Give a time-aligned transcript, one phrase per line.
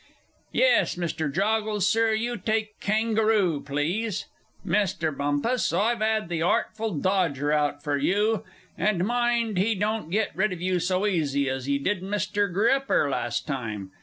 [0.51, 1.31] Yes, Mr.
[1.31, 4.25] Joggles, Sir, you take Kangaroo, please.
[4.65, 5.15] Mr.
[5.15, 8.43] Bumpas, I've 'ad the Artful Dodger out for you;
[8.75, 12.51] and mind he don't get rid of you so easy as he did Mr.
[12.51, 13.91] Gripper last time.